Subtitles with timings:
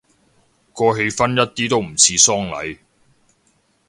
[0.73, 2.79] 個氣氛一啲都唔似喪禮